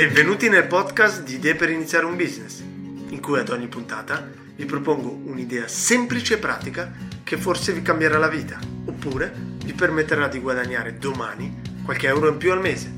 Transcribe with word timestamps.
Benvenuti 0.00 0.48
nel 0.48 0.66
podcast 0.66 1.24
di 1.24 1.34
Idee 1.34 1.54
per 1.54 1.68
iniziare 1.68 2.06
un 2.06 2.16
business, 2.16 2.60
in 2.60 3.20
cui 3.20 3.38
ad 3.38 3.50
ogni 3.50 3.66
puntata 3.68 4.26
vi 4.56 4.64
propongo 4.64 5.10
un'idea 5.30 5.68
semplice 5.68 6.34
e 6.34 6.38
pratica 6.38 6.90
che 7.22 7.36
forse 7.36 7.74
vi 7.74 7.82
cambierà 7.82 8.16
la 8.16 8.28
vita, 8.28 8.58
oppure 8.86 9.30
vi 9.62 9.74
permetterà 9.74 10.26
di 10.26 10.38
guadagnare 10.38 10.96
domani 10.96 11.60
qualche 11.84 12.06
euro 12.06 12.30
in 12.30 12.38
più 12.38 12.50
al 12.50 12.60
mese. 12.60 12.90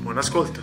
Buon 0.00 0.18
ascolto! 0.18 0.62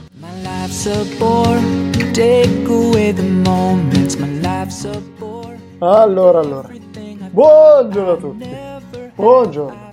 Allora, 5.80 6.39
allora. 6.41 6.71
Buongiorno 7.32 8.12
a 8.12 8.18
tutti. 8.18 8.50
Buongiorno. 9.16 9.89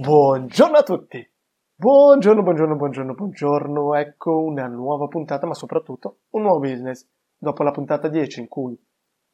Buongiorno 0.00 0.76
a 0.76 0.82
tutti. 0.82 1.30
Buongiorno, 1.78 2.42
buongiorno, 2.42 2.74
buongiorno, 2.74 3.12
buongiorno. 3.12 3.94
Ecco 3.96 4.42
una 4.42 4.66
nuova 4.66 5.08
puntata, 5.08 5.46
ma 5.46 5.52
soprattutto 5.52 6.20
un 6.30 6.40
nuovo 6.40 6.60
business. 6.60 7.06
Dopo 7.36 7.62
la 7.62 7.70
puntata 7.70 8.08
10 8.08 8.40
in 8.40 8.48
cui 8.48 8.74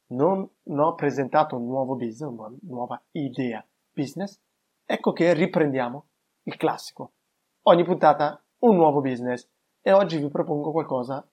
non 0.07 0.45
ho 0.65 0.95
presentato 0.95 1.55
un 1.55 1.67
nuovo 1.67 1.95
business, 1.95 2.29
una 2.29 2.53
nuova 2.63 3.01
idea 3.11 3.65
business, 3.93 4.37
ecco 4.83 5.13
che 5.13 5.31
riprendiamo 5.33 6.07
il 6.43 6.57
classico. 6.57 7.13
Ogni 7.61 7.85
puntata 7.85 8.43
un 8.59 8.75
nuovo 8.75 8.99
business 8.99 9.49
e 9.79 9.93
oggi 9.93 10.17
vi 10.17 10.27
propongo 10.27 10.71
qualcosa 10.71 11.25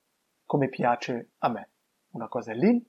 come 0.47 0.69
piace 0.69 1.33
a 1.39 1.49
me. 1.49 1.71
Una 2.11 2.29
cosa 2.29 2.55
lean, 2.55 2.81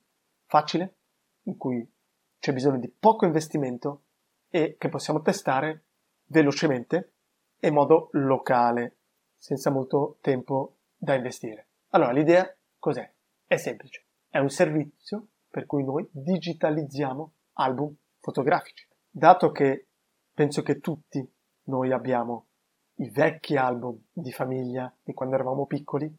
facile, 0.46 0.98
in 1.46 1.58
cui 1.58 1.92
c'è 2.38 2.54
bisogno 2.54 2.78
di 2.78 2.88
poco 2.88 3.26
investimento 3.26 4.04
e 4.48 4.76
che 4.78 4.90
possiamo 4.90 5.24
testare 5.24 5.86
velocemente 6.26 7.14
in 7.62 7.74
modo 7.74 8.10
locale, 8.14 8.98
senza 9.38 9.70
molto 9.70 10.18
tempo 10.22 10.78
da 10.96 11.16
investire. 11.16 11.68
Allora, 11.90 12.12
l'idea 12.12 12.54
cos'è? 12.80 13.12
È 13.46 13.58
semplice. 13.58 14.06
È 14.30 14.38
un 14.38 14.50
servizio 14.50 15.28
per 15.50 15.66
cui 15.66 15.84
noi 15.84 16.08
digitalizziamo 16.12 17.32
album 17.54 17.94
fotografici. 18.20 18.88
Dato 19.10 19.52
che 19.52 19.88
penso 20.34 20.62
che 20.62 20.80
tutti 20.80 21.30
noi 21.64 21.92
abbiamo 21.92 22.48
i 22.96 23.10
vecchi 23.10 23.58
album 23.58 24.00
di 24.12 24.32
famiglia 24.32 24.94
di 25.04 25.14
quando 25.14 25.36
eravamo 25.36 25.66
piccoli, 25.66 26.14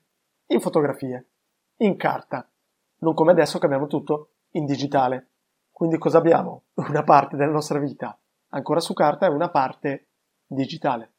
in 0.46 0.60
fotografie, 0.60 1.26
in 1.78 1.96
carta, 1.96 2.48
non 2.98 3.14
come 3.14 3.32
adesso 3.32 3.58
che 3.58 3.66
abbiamo 3.66 3.86
tutto 3.86 4.32
in 4.50 4.66
digitale. 4.66 5.28
Quindi 5.70 5.98
cosa 5.98 6.18
abbiamo? 6.18 6.64
Una 6.74 7.02
parte 7.02 7.36
della 7.36 7.52
nostra 7.52 7.78
vita 7.78 8.16
ancora 8.54 8.80
su 8.80 8.92
carta 8.92 9.26
e 9.26 9.30
una 9.30 9.50
parte 9.50 10.08
digitale. 10.46 11.11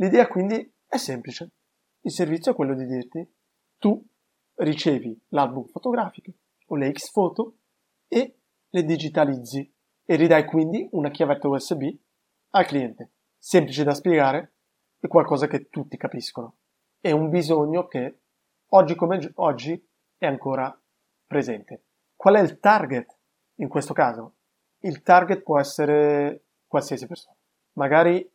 L'idea 0.00 0.26
quindi 0.26 0.74
è 0.86 0.96
semplice. 0.96 1.50
Il 2.00 2.10
servizio 2.10 2.52
è 2.52 2.54
quello 2.54 2.74
di 2.74 2.86
dirti 2.86 3.26
tu 3.76 4.02
ricevi 4.54 5.26
l'album 5.28 5.66
fotografico 5.66 6.32
o 6.66 6.76
le 6.76 6.90
X 6.92 7.10
foto 7.10 7.56
e 8.08 8.38
le 8.68 8.84
digitalizzi 8.84 9.70
e 10.04 10.16
ridai 10.16 10.46
quindi 10.46 10.88
una 10.92 11.10
chiavetta 11.10 11.48
USB 11.48 11.82
al 12.50 12.64
cliente. 12.64 13.12
Semplice 13.36 13.84
da 13.84 13.94
spiegare 13.94 14.54
e 14.98 15.08
qualcosa 15.08 15.46
che 15.46 15.68
tutti 15.68 15.98
capiscono. 15.98 16.56
È 16.98 17.10
un 17.10 17.28
bisogno 17.28 17.86
che 17.86 18.20
oggi 18.68 18.94
come 18.94 19.32
oggi 19.34 19.88
è 20.16 20.26
ancora 20.26 20.74
presente. 21.26 21.84
Qual 22.16 22.36
è 22.36 22.40
il 22.40 22.58
target 22.58 23.18
in 23.56 23.68
questo 23.68 23.92
caso? 23.92 24.36
Il 24.80 25.02
target 25.02 25.42
può 25.42 25.58
essere 25.58 26.44
qualsiasi 26.66 27.06
persona. 27.06 27.36
Magari 27.74 28.28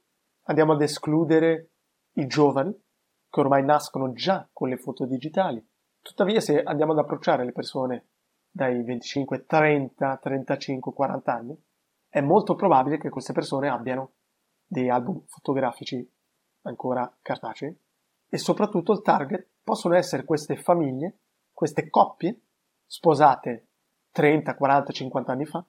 andiamo 0.46 0.74
ad 0.74 0.82
escludere 0.82 1.72
i 2.14 2.28
giovani, 2.28 2.74
che 3.30 3.40
ormai 3.40 3.64
nascono 3.64 4.12
già 4.14 4.48
con 4.52 4.70
le 4.70 4.78
foto 4.78 5.06
digitali. 5.06 5.66
Tuttavia, 6.02 6.40
se 6.40 6.62
andiamo 6.62 6.94
ad 6.94 7.00
approcciare 7.00 7.44
le 7.44 7.52
persone 7.52 8.08
dai 8.50 8.84
25, 8.84 9.46
30, 9.46 10.18
35, 10.18 10.94
40 10.94 11.34
anni, 11.34 11.64
è 12.08 12.22
molto 12.22 12.56
probabile 12.56 12.98
che 12.98 13.10
queste 13.10 13.34
persone 13.34 13.70
abbiano 13.70 14.14
dei 14.66 14.90
album 14.90 15.26
fotografici 15.26 16.10
ancora 16.62 17.14
cartacei 17.22 17.78
e 18.30 18.38
soprattutto 18.38 18.94
il 18.94 19.02
target 19.02 19.48
possono 19.64 19.96
essere 19.96 20.24
queste 20.24 20.56
famiglie, 20.56 21.20
queste 21.52 21.90
coppie 21.90 22.40
sposate 22.86 23.68
30, 24.12 24.56
40, 24.56 24.94
50 24.94 25.32
anni 25.32 25.46
fa, 25.46 25.66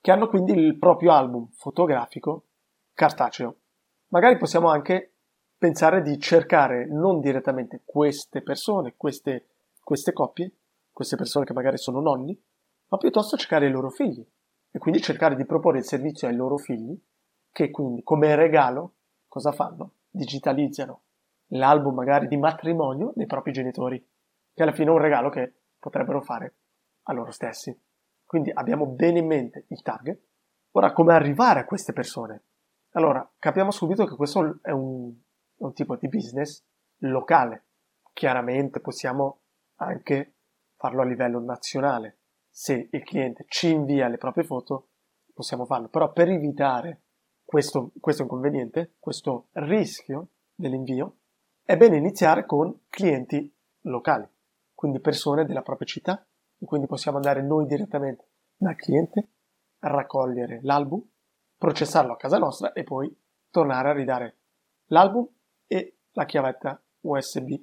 che 0.00 0.10
hanno 0.12 0.28
quindi 0.28 0.52
il 0.52 0.78
proprio 0.78 1.12
album 1.12 1.48
fotografico 1.50 2.46
cartaceo. 2.92 3.56
Magari 4.08 4.38
possiamo 4.38 4.68
anche 4.68 5.16
pensare 5.58 6.00
di 6.02 6.18
cercare 6.18 6.86
non 6.86 7.20
direttamente 7.20 7.82
queste 7.84 8.42
persone, 8.42 8.94
queste, 8.96 9.48
queste 9.82 10.12
coppie, 10.12 10.52
queste 10.90 11.16
persone 11.16 11.44
che 11.44 11.52
magari 11.52 11.76
sono 11.76 12.00
nonni, 12.00 12.40
ma 12.88 12.96
piuttosto 12.96 13.36
cercare 13.36 13.66
i 13.66 13.70
loro 13.70 13.90
figli 13.90 14.26
e 14.70 14.78
quindi 14.78 15.02
cercare 15.02 15.36
di 15.36 15.44
proporre 15.44 15.78
il 15.78 15.84
servizio 15.84 16.26
ai 16.26 16.36
loro 16.36 16.56
figli 16.56 16.98
che 17.50 17.70
quindi 17.70 18.02
come 18.02 18.34
regalo 18.34 18.94
cosa 19.26 19.52
fanno? 19.52 19.92
Digitalizzano 20.10 21.02
l'album 21.48 21.94
magari 21.94 22.28
di 22.28 22.36
matrimonio 22.36 23.12
dei 23.14 23.26
propri 23.26 23.52
genitori, 23.52 24.02
che 24.54 24.62
alla 24.62 24.72
fine 24.72 24.88
è 24.88 24.92
un 24.92 25.00
regalo 25.00 25.28
che 25.28 25.52
potrebbero 25.78 26.20
fare 26.20 26.54
a 27.04 27.12
loro 27.12 27.30
stessi. 27.30 27.76
Quindi 28.24 28.50
abbiamo 28.52 28.86
bene 28.86 29.18
in 29.18 29.26
mente 29.26 29.64
il 29.68 29.82
target. 29.82 30.20
Ora, 30.72 30.92
come 30.92 31.14
arrivare 31.14 31.60
a 31.60 31.64
queste 31.64 31.92
persone? 31.92 32.42
Allora, 32.92 33.28
capiamo 33.38 33.70
subito 33.70 34.06
che 34.06 34.16
questo 34.16 34.58
è 34.62 34.70
un, 34.70 35.14
un 35.56 35.72
tipo 35.72 35.96
di 35.96 36.08
business 36.08 36.64
locale. 36.98 37.66
Chiaramente 38.12 38.80
possiamo 38.80 39.42
anche 39.76 40.36
farlo 40.76 41.02
a 41.02 41.04
livello 41.04 41.40
nazionale. 41.40 42.18
Se 42.48 42.88
il 42.90 43.04
cliente 43.04 43.44
ci 43.48 43.70
invia 43.70 44.08
le 44.08 44.16
proprie 44.16 44.44
foto, 44.44 44.88
possiamo 45.32 45.66
farlo. 45.66 45.88
Però 45.88 46.12
per 46.12 46.28
evitare 46.28 47.02
questo, 47.44 47.92
questo 48.00 48.22
inconveniente, 48.22 48.96
questo 48.98 49.48
rischio 49.52 50.30
dell'invio, 50.54 51.18
è 51.62 51.76
bene 51.76 51.96
iniziare 51.96 52.46
con 52.46 52.86
clienti 52.88 53.54
locali, 53.82 54.26
quindi 54.74 55.00
persone 55.00 55.44
della 55.44 55.62
propria 55.62 55.86
città, 55.86 56.26
e 56.58 56.64
quindi 56.64 56.86
possiamo 56.86 57.18
andare 57.18 57.42
noi 57.42 57.66
direttamente 57.66 58.30
dal 58.56 58.74
cliente, 58.74 59.28
raccogliere 59.78 60.60
l'album, 60.62 61.02
processarlo 61.58 62.12
a 62.12 62.16
casa 62.16 62.38
nostra 62.38 62.72
e 62.72 62.84
poi 62.84 63.14
tornare 63.50 63.90
a 63.90 63.92
ridare 63.92 64.36
l'album 64.86 65.28
e 65.66 65.98
la 66.12 66.24
chiavetta 66.24 66.80
USB. 67.00 67.54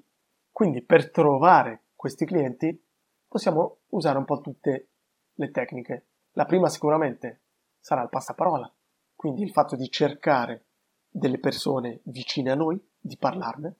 Quindi 0.52 0.84
per 0.84 1.10
trovare 1.10 1.86
questi 1.96 2.26
clienti 2.26 2.82
possiamo 3.28 3.80
usare 3.90 4.18
un 4.18 4.26
po' 4.26 4.42
tutte 4.42 4.90
le 5.34 5.52
tecniche. 5.52 6.08
La 6.34 6.46
prima 6.46 6.70
sicuramente 6.70 7.42
sarà 7.80 8.02
il 8.04 8.10
passaparola, 8.10 8.72
quindi 9.16 9.42
il 9.42 9.52
fatto 9.52 9.76
di 9.76 9.90
cercare 9.90 10.66
delle 11.10 11.40
persone 11.40 12.02
vicine 12.04 12.52
a 12.52 12.56
noi, 12.56 12.80
di 13.00 13.18
parlarne, 13.18 13.76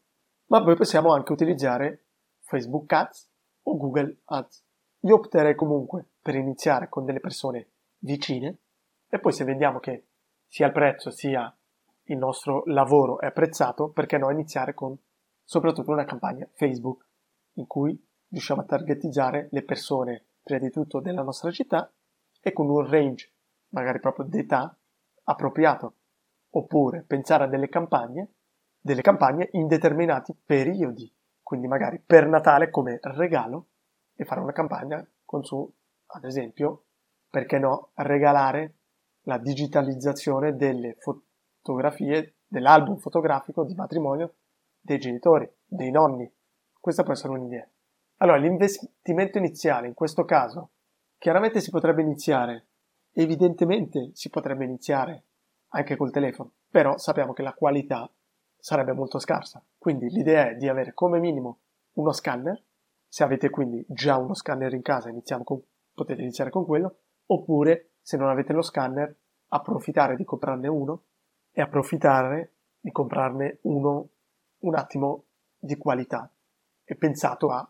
ma 0.48 0.64
poi 0.64 0.76
possiamo 0.76 1.14
anche 1.14 1.34
utilizzare 1.34 2.06
Facebook 2.40 2.92
Ads 2.92 3.30
o 3.64 3.78
Google 3.78 4.22
Ads. 4.26 4.64
Io 5.02 5.16
opterei 5.16 5.56
comunque 5.56 6.12
per 6.22 6.36
iniziare 6.36 6.88
con 6.90 7.04
delle 7.06 7.20
persone 7.20 7.72
vicine 8.00 8.60
e 9.08 9.20
poi 9.20 9.32
se 9.32 9.44
vediamo 9.44 9.80
che 9.80 10.08
sia 10.48 10.68
il 10.68 10.72
prezzo 10.72 11.12
sia 11.12 11.54
il 12.08 12.18
nostro 12.18 12.64
lavoro 12.66 13.20
è 13.20 13.28
apprezzato, 13.28 13.90
perché 13.90 14.18
no 14.18 14.30
iniziare 14.30 14.74
con 14.74 14.98
soprattutto 15.44 15.92
una 15.92 16.06
campagna 16.06 16.48
Facebook 16.54 17.06
in 17.54 17.68
cui 17.68 18.00
riusciamo 18.30 18.62
a 18.62 18.66
targetizzare 18.66 19.48
le 19.52 19.64
persone 19.64 20.26
prima 20.44 20.60
di 20.60 20.70
tutto 20.70 21.00
della 21.00 21.24
nostra 21.24 21.52
città 21.52 21.92
e 22.42 22.54
con 22.54 22.70
un 22.70 22.88
range 22.88 23.32
magari 23.70 24.00
proprio 24.00 24.26
d'età 24.26 24.78
appropriato. 25.24 25.96
Oppure 26.52 27.04
pensare 27.04 27.46
a 27.46 27.48
delle 27.48 27.68
campagne 27.68 28.30
delle 28.86 29.02
campagne 29.02 29.50
in 29.54 29.66
determinati 29.66 30.38
periodi. 30.46 31.12
Quindi 31.42 31.66
magari 31.68 32.00
per 32.00 32.28
Natale 32.28 32.70
come 32.70 33.00
regalo 33.02 33.70
e 34.14 34.26
fare 34.26 34.42
una 34.42 34.52
campagna 34.52 35.04
con 35.26 35.44
su, 35.44 35.68
ad 36.06 36.24
esempio, 36.24 36.84
perché 37.28 37.58
no, 37.58 37.90
regalare 37.96 38.76
la 39.26 39.38
digitalizzazione 39.38 40.56
delle 40.56 40.98
fotografie 41.00 42.38
dell'album 42.48 42.98
fotografico 42.98 43.64
di 43.64 43.76
matrimonio 43.76 44.36
dei 44.80 45.00
genitori, 45.00 45.50
dei 45.66 45.92
nonni. 45.92 46.32
Questa 46.80 47.04
può 47.04 47.14
essere 47.14 47.34
un'idea. 47.34 47.68
Allora, 48.18 48.38
l'investimento 48.38 49.38
iniziale 49.38 49.88
in 49.88 49.94
questo 49.94 50.26
caso 50.26 50.72
chiaramente 51.18 51.60
si 51.60 51.72
potrebbe 51.72 52.02
iniziare, 52.02 52.68
evidentemente 53.12 54.12
si 54.14 54.30
potrebbe 54.30 54.64
iniziare 54.64 55.24
anche 55.70 55.96
col 55.96 56.12
telefono, 56.12 56.52
però 56.70 56.98
sappiamo 56.98 57.34
che 57.34 57.42
la 57.42 57.54
qualità 57.54 58.10
sarebbe 58.58 58.94
molto 58.94 59.20
scarsa. 59.20 59.64
Quindi 59.78 60.10
l'idea 60.10 60.50
è 60.50 60.56
di 60.56 60.68
avere 60.68 60.94
come 60.94 61.20
minimo 61.20 61.60
uno 61.94 62.12
scanner 62.12 62.64
se 63.08 63.24
avete 63.24 63.50
quindi 63.50 63.84
già 63.88 64.18
uno 64.18 64.34
scanner 64.34 64.74
in 64.74 64.82
casa, 64.82 65.10
con, 65.44 65.62
potete 65.94 66.22
iniziare 66.22 66.50
con 66.50 66.66
quello, 66.66 66.98
oppure 67.28 67.92
se 68.06 68.18
non 68.18 68.30
avete 68.30 68.54
lo 68.54 68.62
scanner, 68.62 69.18
approfittare 69.48 70.16
di 70.16 70.24
comprarne 70.24 70.68
uno 70.68 71.06
e 71.52 71.60
approfittare 71.60 72.52
di 72.80 72.92
comprarne 72.92 73.58
uno 73.64 74.10
un 74.60 74.76
attimo 74.76 75.24
di 75.58 75.76
qualità 75.76 76.32
e 76.84 76.96
pensato 76.96 77.50
a 77.50 77.68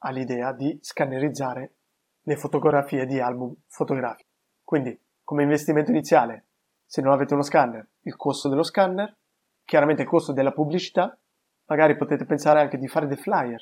all'idea 0.00 0.52
di 0.52 0.78
scannerizzare 0.82 1.76
le 2.20 2.36
fotografie 2.36 3.06
di 3.06 3.20
album 3.20 3.54
fotografici. 3.68 4.28
Quindi, 4.62 5.00
come 5.24 5.44
investimento 5.44 5.90
iniziale, 5.90 6.48
se 6.84 7.00
non 7.00 7.12
avete 7.14 7.32
uno 7.32 7.42
scanner, 7.42 7.88
il 8.00 8.16
costo 8.16 8.50
dello 8.50 8.62
scanner, 8.62 9.16
chiaramente 9.64 10.02
il 10.02 10.08
costo 10.08 10.34
della 10.34 10.52
pubblicità, 10.52 11.18
magari 11.64 11.96
potete 11.96 12.26
pensare 12.26 12.60
anche 12.60 12.76
di 12.76 12.86
fare 12.86 13.06
dei 13.06 13.16
flyer, 13.16 13.60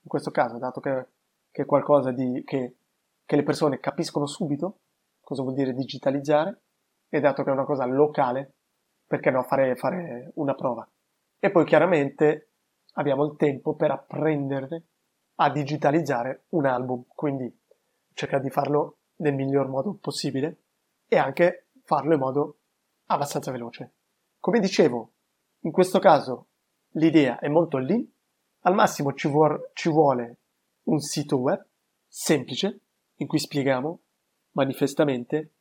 in 0.00 0.08
questo 0.08 0.30
caso, 0.30 0.56
dato 0.56 0.80
che, 0.80 1.08
che 1.50 1.62
è 1.62 1.66
qualcosa 1.66 2.10
di, 2.10 2.42
che, 2.46 2.76
che 3.26 3.36
le 3.36 3.42
persone 3.42 3.80
capiscono 3.80 4.24
subito 4.24 4.78
cosa 5.28 5.42
vuol 5.42 5.56
dire 5.56 5.74
digitalizzare, 5.74 6.62
e 7.10 7.20
dato 7.20 7.42
che 7.42 7.50
è 7.50 7.52
una 7.52 7.66
cosa 7.66 7.84
locale, 7.84 8.54
perché 9.06 9.30
no 9.30 9.42
fare, 9.42 9.76
fare 9.76 10.30
una 10.36 10.54
prova. 10.54 10.88
E 11.38 11.50
poi 11.50 11.66
chiaramente 11.66 12.52
abbiamo 12.94 13.26
il 13.26 13.36
tempo 13.36 13.74
per 13.74 13.90
apprenderne 13.90 14.84
a 15.34 15.50
digitalizzare 15.50 16.44
un 16.50 16.64
album, 16.64 17.04
quindi 17.08 17.54
cercare 18.14 18.42
di 18.42 18.48
farlo 18.48 19.00
nel 19.16 19.34
miglior 19.34 19.68
modo 19.68 19.98
possibile 20.00 20.62
e 21.06 21.18
anche 21.18 21.66
farlo 21.84 22.14
in 22.14 22.20
modo 22.20 22.56
abbastanza 23.08 23.50
veloce. 23.50 23.92
Come 24.40 24.60
dicevo, 24.60 25.12
in 25.60 25.72
questo 25.72 25.98
caso 25.98 26.46
l'idea 26.92 27.38
è 27.38 27.48
molto 27.48 27.76
lì, 27.76 28.10
al 28.60 28.74
massimo 28.74 29.12
ci, 29.12 29.28
vuor, 29.28 29.72
ci 29.74 29.90
vuole 29.90 30.38
un 30.84 31.00
sito 31.00 31.36
web 31.36 31.62
semplice 32.06 32.80
in 33.16 33.26
cui 33.26 33.38
spieghiamo 33.38 34.00
manifestamente 34.58 35.52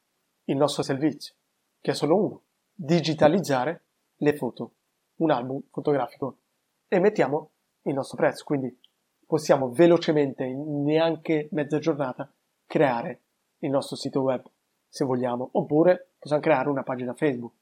il 0.46 0.58
nostro 0.58 0.82
servizio, 0.82 1.36
che 1.80 1.92
è 1.92 1.94
solo 1.94 2.16
uno, 2.16 2.42
digitalizzare 2.74 3.84
le 4.18 4.36
foto, 4.36 4.74
un 5.18 5.30
album 5.30 5.62
fotografico. 5.70 6.40
E 6.88 7.00
mettiamo 7.00 7.52
il 7.84 7.94
nostro 7.94 8.18
prezzo, 8.18 8.44
quindi 8.44 8.76
possiamo 9.26 9.70
velocemente, 9.72 10.46
in 10.46 10.84
neanche 10.84 11.48
mezza 11.52 11.78
giornata, 11.78 12.32
creare 12.66 13.22
il 13.60 13.70
nostro 13.70 13.96
sito 13.96 14.22
web, 14.22 14.44
se 14.88 15.06
vogliamo, 15.06 15.50
oppure 15.52 16.14
possiamo 16.18 16.42
creare 16.42 16.70
una 16.70 16.84
pagina 16.84 17.14
Facebook, 17.14 17.54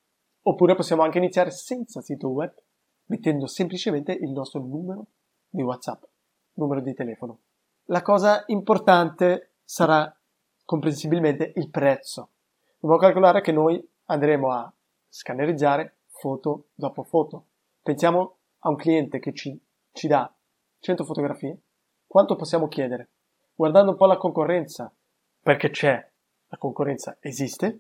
oppure 0.44 0.76
possiamo 0.76 1.02
anche 1.02 1.18
iniziare 1.18 1.52
senza 1.52 2.02
sito 2.02 2.30
web, 2.30 2.54
mettendo 3.08 3.46
semplicemente 3.46 4.14
il 4.14 4.32
nostro 4.32 4.62
numero 4.62 5.08
di 5.50 5.64
WhatsApp, 5.64 6.04
numero 6.54 6.80
di 6.80 6.94
telefono. 6.94 7.40
La 7.86 8.02
cosa 8.02 8.44
importante 8.48 9.56
sarà 9.64 10.16
comprensibilmente 10.66 11.54
il 11.56 11.70
prezzo. 11.70 12.32
Dobbiamo 12.80 13.02
calcolare 13.02 13.42
che 13.42 13.52
noi 13.52 13.82
andremo 14.06 14.52
a 14.52 14.72
scannerizzare 15.08 16.00
foto 16.08 16.68
dopo 16.74 17.04
foto. 17.04 17.46
Pensiamo 17.82 18.38
a 18.60 18.70
un 18.70 18.76
cliente 18.76 19.20
che 19.20 19.34
ci, 19.34 19.58
ci 19.92 20.08
dà 20.08 20.32
100 20.80 21.06
fotografie, 21.06 21.58
quanto 22.08 22.36
possiamo 22.36 22.68
chiedere? 22.68 23.10
Guardando 23.54 23.92
un 23.92 23.98
po' 23.98 24.06
la 24.06 24.18
concorrenza, 24.18 24.94
perché 25.40 25.70
c'è, 25.70 26.12
la 26.48 26.58
concorrenza 26.58 27.18
esiste, 27.20 27.80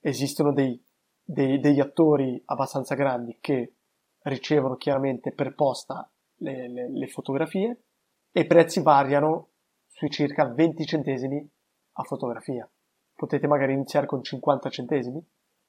esistono 0.00 0.52
dei, 0.52 0.82
dei, 1.22 1.58
degli 1.58 1.80
attori 1.80 2.40
abbastanza 2.46 2.94
grandi 2.94 3.38
che 3.40 3.74
ricevono 4.22 4.76
chiaramente 4.76 5.32
per 5.32 5.54
posta 5.54 6.08
le, 6.36 6.68
le, 6.68 6.90
le 6.90 7.06
fotografie 7.08 7.82
e 8.30 8.40
i 8.40 8.46
prezzi 8.46 8.82
variano 8.82 9.48
sui 9.86 10.10
circa 10.10 10.44
20 10.46 10.84
centesimi 10.84 11.50
a 11.96 12.02
fotografia. 12.04 12.68
Potete 13.14 13.46
magari 13.46 13.72
iniziare 13.72 14.06
con 14.06 14.22
50 14.22 14.70
centesimi. 14.70 15.24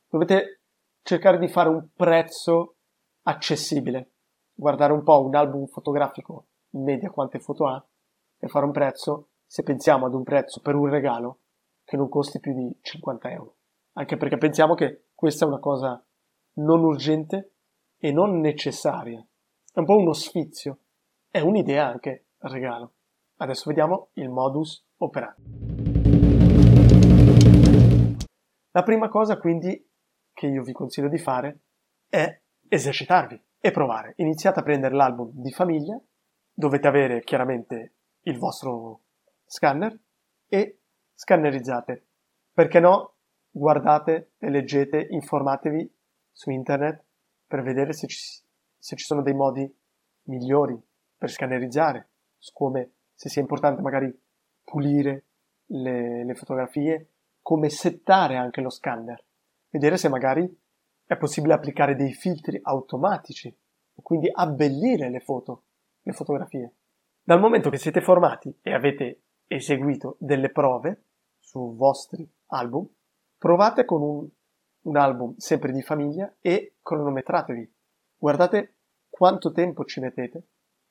Dovete 0.09 0.61
cercare 1.01 1.37
di 1.37 1.47
fare 1.47 1.69
un 1.69 1.87
prezzo 1.95 2.75
accessibile. 3.23 4.11
Guardare 4.53 4.93
un 4.93 5.03
po' 5.03 5.23
un 5.23 5.35
album 5.35 5.65
fotografico 5.67 6.47
in 6.71 6.83
media 6.83 7.09
quante 7.09 7.39
foto 7.39 7.67
ha 7.67 7.85
e 8.39 8.47
fare 8.47 8.65
un 8.65 8.71
prezzo, 8.71 9.29
se 9.45 9.63
pensiamo 9.63 10.05
ad 10.05 10.13
un 10.13 10.23
prezzo 10.23 10.61
per 10.61 10.75
un 10.75 10.89
regalo, 10.89 11.39
che 11.83 11.95
non 11.95 12.09
costi 12.09 12.39
più 12.39 12.53
di 12.53 12.77
50 12.81 13.31
euro. 13.31 13.55
Anche 13.93 14.17
perché 14.17 14.37
pensiamo 14.37 14.75
che 14.75 15.05
questa 15.15 15.45
è 15.45 15.47
una 15.47 15.59
cosa 15.59 16.03
non 16.55 16.83
urgente 16.83 17.53
e 17.97 18.11
non 18.11 18.39
necessaria. 18.39 19.25
È 19.73 19.79
un 19.79 19.85
po' 19.85 19.97
uno 19.97 20.13
sfizio. 20.13 20.79
È 21.29 21.39
un'idea 21.39 21.87
anche 21.87 22.27
regalo. 22.39 22.93
Adesso 23.37 23.63
vediamo 23.67 24.09
il 24.13 24.29
modus 24.29 24.85
operandi. 24.97 25.76
La 28.77 28.83
prima 28.83 29.09
cosa 29.09 29.39
quindi 29.39 29.89
che 30.31 30.45
io 30.45 30.61
vi 30.61 30.71
consiglio 30.71 31.09
di 31.09 31.17
fare 31.17 31.61
è 32.07 32.41
esercitarvi 32.67 33.43
e 33.59 33.71
provare. 33.71 34.13
Iniziate 34.17 34.59
a 34.59 34.61
prendere 34.61 34.93
l'album 34.93 35.31
di 35.33 35.51
famiglia 35.51 35.99
dovete 36.53 36.87
avere 36.87 37.23
chiaramente 37.23 37.95
il 38.21 38.37
vostro 38.37 39.01
scanner 39.47 39.99
e 40.47 40.81
scannerizzate. 41.15 42.05
Perché 42.53 42.79
no? 42.79 43.15
Guardate 43.49 44.33
e 44.37 44.51
leggete, 44.51 45.07
informatevi 45.09 45.91
su 46.31 46.51
internet 46.51 47.03
per 47.47 47.63
vedere 47.63 47.93
se 47.93 48.05
ci, 48.05 48.19
se 48.77 48.95
ci 48.95 49.05
sono 49.05 49.23
dei 49.23 49.33
modi 49.33 49.75
migliori 50.25 50.79
per 51.17 51.31
scannerizzare, 51.31 52.09
come 52.53 52.91
se 53.15 53.27
sia 53.27 53.41
importante 53.41 53.81
magari 53.81 54.15
pulire 54.63 55.25
le, 55.65 56.23
le 56.23 56.35
fotografie, 56.35 57.13
come 57.47 57.69
settare 57.69 58.35
anche 58.35 58.59
lo 58.59 58.69
scanner, 58.69 59.23
vedere 59.69 59.95
se 59.95 60.09
magari 60.09 60.53
è 61.05 61.15
possibile 61.15 61.53
applicare 61.53 61.95
dei 61.95 62.11
filtri 62.11 62.59
automatici 62.61 63.47
e 63.47 64.01
quindi 64.01 64.29
abbellire 64.29 65.09
le 65.09 65.21
foto 65.21 65.63
le 66.01 66.11
fotografie. 66.11 66.73
Dal 67.23 67.39
momento 67.39 67.69
che 67.69 67.77
siete 67.77 68.01
formati 68.01 68.53
e 68.61 68.73
avete 68.73 69.21
eseguito 69.47 70.17
delle 70.19 70.49
prove 70.49 71.05
su 71.39 71.73
vostri 71.73 72.29
album, 72.47 72.85
provate 73.37 73.85
con 73.85 74.01
un, 74.01 74.27
un 74.81 74.97
album 74.97 75.37
sempre 75.37 75.71
di 75.71 75.81
famiglia 75.81 76.35
e 76.41 76.75
cronometratevi. 76.81 77.73
Guardate 78.17 78.75
quanto 79.07 79.53
tempo 79.53 79.85
ci 79.85 80.01
mettete. 80.01 80.47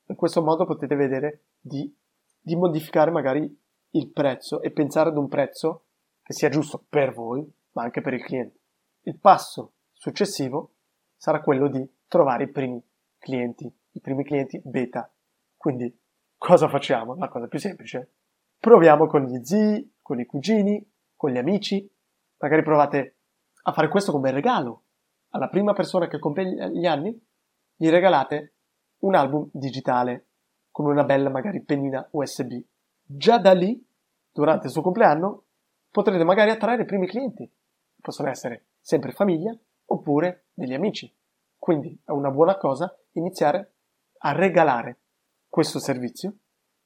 In 0.06 0.17
questo 0.17 0.41
modo 0.41 0.64
potete 0.64 0.94
vedere 0.94 1.49
di, 1.61 1.94
di 2.41 2.56
modificare 2.56 3.11
magari 3.11 3.62
il 3.91 4.11
prezzo 4.11 4.62
e 4.62 4.70
pensare 4.70 5.11
ad 5.11 5.19
un 5.19 5.29
prezzo 5.29 5.82
che 6.26 6.32
sia 6.32 6.49
giusto 6.49 6.84
per 6.88 7.14
voi, 7.14 7.49
ma 7.75 7.84
anche 7.84 8.00
per 8.00 8.14
il 8.14 8.25
cliente. 8.25 8.58
Il 9.02 9.17
passo 9.20 9.75
successivo 9.93 10.73
sarà 11.17 11.40
quello 11.40 11.69
di 11.69 11.88
trovare 12.08 12.44
i 12.44 12.50
primi 12.50 12.82
clienti 13.17 13.73
i 13.96 14.00
primi 14.00 14.25
clienti 14.25 14.61
beta. 14.62 15.11
Quindi 15.56 15.93
cosa 16.37 16.69
facciamo? 16.69 17.17
La 17.17 17.28
cosa 17.28 17.49
più 17.49 17.58
semplice. 17.58 18.12
Proviamo 18.58 19.06
con 19.06 19.24
gli 19.24 19.43
zii, 19.43 19.96
con 20.03 20.20
i 20.20 20.27
cugini, 20.27 20.86
con 21.17 21.31
gli 21.31 21.39
amici. 21.39 21.91
Magari 22.39 22.62
provate 22.62 23.17
a 23.62 23.72
fare 23.72 23.89
questo 23.89 24.12
come 24.12 24.31
regalo. 24.31 24.84
Alla 25.31 25.48
prima 25.48 25.72
persona 25.72 26.06
che 26.08 26.19
compie 26.19 26.70
gli 26.72 26.86
anni, 26.86 27.19
gli 27.74 27.89
regalate 27.89 28.55
un 28.98 29.15
album 29.15 29.48
digitale 29.53 30.29
con 30.70 30.86
una 30.86 31.05
bella 31.05 31.31
magari 31.31 31.62
pennina 31.62 32.06
USB. 32.10 32.53
Già 33.03 33.39
da 33.39 33.53
lì, 33.53 33.82
durante 34.31 34.67
il 34.67 34.72
suo 34.72 34.82
compleanno, 34.82 35.44
potrete 35.96 36.24
magari 36.24 36.50
attrarre 36.50 36.82
i 36.82 36.84
primi 36.84 37.06
clienti. 37.06 37.50
Possono 38.03 38.29
essere 38.29 38.67
sempre 38.82 39.12
famiglia 39.12 39.58
oppure 39.86 40.48
degli 40.53 40.74
amici. 40.74 41.10
Quindi 41.56 41.98
è 42.05 42.10
una 42.10 42.31
buona 42.31 42.58
cosa 42.58 42.94
iniziare 43.12 43.76
a 44.19 44.32
regalare 44.32 44.98
questo 45.48 45.79
servizio 45.79 46.34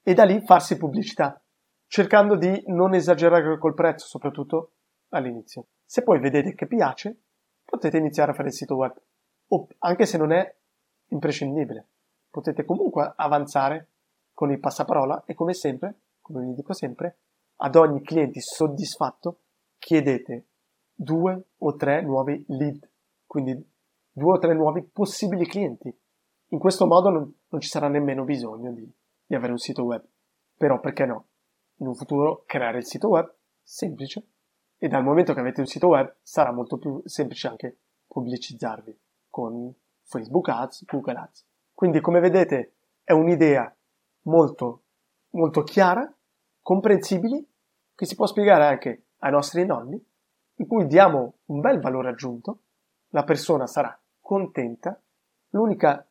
e 0.01 0.15
da 0.15 0.23
lì 0.23 0.41
farsi 0.47 0.77
pubblicità, 0.77 1.43
cercando 1.89 2.37
di 2.37 2.63
non 2.69 2.95
esagerare 2.95 3.59
col 3.59 3.75
prezzo, 3.75 4.07
soprattutto 4.07 4.75
all'inizio. 5.09 5.67
Se 5.85 6.05
poi 6.05 6.21
vedete 6.21 6.55
che 6.55 6.69
piace, 6.69 7.23
potete 7.65 7.97
iniziare 7.97 8.31
a 8.31 8.35
fare 8.35 8.49
il 8.49 8.55
sito 8.55 8.77
web, 8.77 8.95
o 9.49 9.67
anche 9.79 10.07
se 10.07 10.19
non 10.19 10.31
è 10.31 10.57
imprescindibile. 11.09 11.89
Potete 12.31 12.65
comunque 12.65 13.13
avanzare 13.17 13.89
con 14.33 14.53
il 14.53 14.61
passaparola 14.61 15.25
e 15.27 15.35
come 15.35 15.53
sempre, 15.53 16.03
come 16.21 16.47
vi 16.47 16.55
dico 16.55 16.73
sempre, 16.73 17.19
ad 17.63 17.77
ogni 17.77 18.03
cliente 18.03 18.41
soddisfatto 18.41 19.41
chiedete 19.79 20.47
due 20.95 21.43
o 21.59 21.77
tre 21.77 22.03
nuovi 22.03 22.45
lead, 22.49 22.89
quindi 23.27 23.69
due 24.11 24.33
o 24.33 24.39
tre 24.39 24.55
nuovi 24.55 24.83
possibili 24.83 25.47
clienti 25.47 25.95
in 26.53 26.59
questo 26.59 26.87
modo 26.87 27.11
non, 27.11 27.33
non 27.49 27.61
ci 27.61 27.69
sarà 27.69 27.89
nemmeno 27.89 28.25
bisogno 28.25 28.73
di, 28.73 28.89
di 29.25 29.35
avere 29.35 29.53
un 29.53 29.59
sito 29.59 29.85
web. 29.85 30.05
Però 30.57 30.81
perché 30.81 31.07
no? 31.07 31.27
In 31.77 31.87
un 31.87 31.95
futuro 31.95 32.43
creare 32.47 32.79
il 32.79 32.87
sito 32.87 33.09
web 33.09 33.33
semplice 33.63 34.27
e 34.77 34.89
dal 34.89 35.05
momento 35.05 35.33
che 35.33 35.41
avete 35.41 35.61
un 35.61 35.67
sito 35.67 35.89
web 35.89 36.17
sarà 36.23 36.53
molto 36.53 36.77
più 36.79 37.01
semplice 37.05 37.49
anche 37.49 37.79
pubblicizzarvi 38.07 38.99
con 39.29 39.73
Facebook 40.03 40.49
Ads, 40.49 40.85
Google 40.87 41.19
Ads. 41.19 41.47
Quindi 41.73 42.01
come 42.01 42.21
vedete 42.21 42.75
è 43.05 43.13
un'idea 43.13 43.75
molto, 44.23 44.83
molto 45.31 45.63
chiara, 45.63 46.13
comprensibile, 46.61 47.45
che 48.01 48.07
si 48.07 48.15
può 48.15 48.25
spiegare 48.25 48.65
anche 48.65 49.09
ai 49.19 49.31
nostri 49.31 49.67
nonni, 49.67 50.03
in 50.55 50.67
cui 50.67 50.87
diamo 50.87 51.35
un 51.49 51.61
bel 51.61 51.81
valore 51.81 52.09
aggiunto, 52.09 52.61
la 53.09 53.25
persona 53.25 53.67
sarà 53.67 53.95
contenta, 54.23 54.99
l'unica 55.51 56.03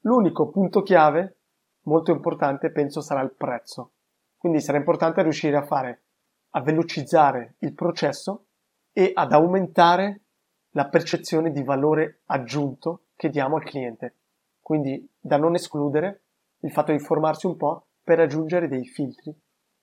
L'unico 0.00 0.48
punto 0.50 0.82
chiave, 0.82 1.36
molto 1.82 2.10
importante, 2.10 2.72
penso 2.72 3.00
sarà 3.00 3.20
il 3.20 3.30
prezzo. 3.30 3.92
Quindi 4.36 4.60
sarà 4.60 4.78
importante 4.78 5.22
riuscire 5.22 5.56
a 5.56 5.64
fare, 5.64 6.02
a 6.50 6.62
velocizzare 6.62 7.54
il 7.60 7.72
processo 7.72 8.46
e 8.92 9.12
ad 9.14 9.32
aumentare 9.32 10.22
la 10.70 10.88
percezione 10.88 11.52
di 11.52 11.62
valore 11.62 12.22
aggiunto 12.26 13.04
che 13.14 13.30
diamo 13.30 13.54
al 13.54 13.62
cliente. 13.62 14.16
Quindi 14.60 15.08
da 15.20 15.36
non 15.36 15.54
escludere 15.54 16.22
il 16.62 16.72
fatto 16.72 16.90
di 16.90 16.98
formarsi 16.98 17.46
un 17.46 17.56
po' 17.56 17.86
per 18.02 18.18
aggiungere 18.18 18.66
dei 18.66 18.84
filtri 18.86 19.32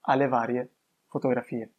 alle 0.02 0.28
varie 0.28 0.73
fotografie. 1.14 1.70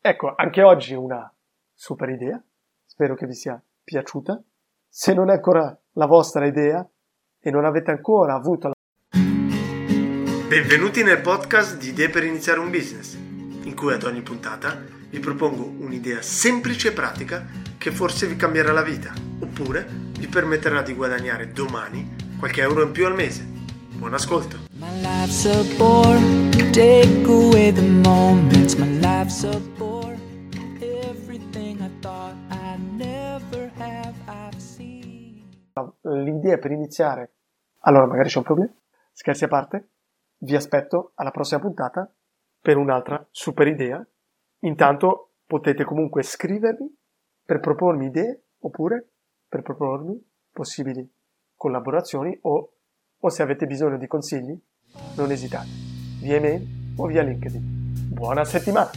Ecco, 0.00 0.34
anche 0.34 0.60
oggi 0.62 0.94
una 0.94 1.32
super 1.72 2.08
idea, 2.08 2.42
spero 2.84 3.14
che 3.14 3.26
vi 3.26 3.34
sia 3.34 3.62
piaciuta. 3.84 4.42
Se 4.88 5.14
non 5.14 5.30
è 5.30 5.34
ancora 5.34 5.78
la 5.92 6.06
vostra 6.06 6.46
idea 6.46 6.84
e 7.38 7.50
non 7.52 7.64
avete 7.64 7.92
ancora 7.92 8.34
avuto 8.34 8.68
la... 8.68 8.74
Benvenuti 10.48 11.04
nel 11.04 11.20
podcast 11.20 11.78
di 11.78 11.90
Idee 11.90 12.10
per 12.10 12.24
iniziare 12.24 12.58
un 12.58 12.70
business, 12.70 13.14
in 13.14 13.74
cui 13.76 13.92
ad 13.92 14.02
ogni 14.02 14.22
puntata 14.22 14.76
vi 15.08 15.20
propongo 15.20 15.64
un'idea 15.64 16.20
semplice 16.20 16.88
e 16.88 16.92
pratica 16.92 17.46
che 17.78 17.92
forse 17.92 18.26
vi 18.26 18.34
cambierà 18.34 18.72
la 18.72 18.82
vita, 18.82 19.12
oppure 19.40 19.86
vi 20.18 20.26
permetterà 20.26 20.82
di 20.82 20.94
guadagnare 20.94 21.52
domani 21.52 22.16
qualche 22.36 22.62
euro 22.62 22.82
in 22.82 22.90
più 22.90 23.06
al 23.06 23.14
mese. 23.14 23.46
Buon 23.96 24.14
ascolto! 24.14 24.71
My 24.92 25.00
life's 25.00 25.46
a 25.46 25.64
bore, 25.78 26.20
take 26.72 27.26
away 27.26 27.70
the 27.72 27.82
moments, 27.82 28.74
my 28.74 28.86
life's 29.00 29.42
a 29.44 29.58
bore, 29.78 30.18
everything 30.80 31.80
I 31.80 31.88
thought 32.00 32.34
I 32.50 32.76
never 32.76 33.70
have, 33.78 34.14
I've 34.26 34.60
seen. 34.60 35.48
L'idea 36.02 36.58
per 36.58 36.72
iniziare, 36.72 37.32
allora 37.80 38.06
magari 38.06 38.28
c'è 38.28 38.38
un 38.38 38.44
problema, 38.44 38.70
scherzi 39.12 39.44
a 39.44 39.48
parte, 39.48 39.88
vi 40.38 40.54
aspetto 40.54 41.12
alla 41.14 41.30
prossima 41.30 41.60
puntata 41.60 42.12
per 42.60 42.76
un'altra 42.76 43.26
super 43.30 43.68
idea. 43.68 44.06
Intanto 44.60 45.36
potete 45.46 45.84
comunque 45.84 46.22
scrivermi 46.22 46.94
per 47.44 47.60
propormi 47.60 48.06
idee 48.06 48.42
oppure 48.58 49.08
per 49.48 49.62
propormi 49.62 50.22
possibili 50.52 51.10
collaborazioni 51.56 52.38
o, 52.42 52.72
o 53.18 53.28
se 53.30 53.42
avete 53.42 53.66
bisogno 53.66 53.96
di 53.96 54.06
consigli, 54.06 54.60
non 55.14 55.30
esitate, 55.30 55.68
via 56.20 56.36
email 56.36 56.66
o 56.96 57.06
via 57.06 57.22
LinkedIn. 57.22 58.08
Buona 58.08 58.44
settimana! 58.44 58.90